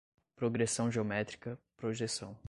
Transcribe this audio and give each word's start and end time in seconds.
progressão 0.35 0.89
geométrica, 0.91 1.59
projeção 1.77 2.35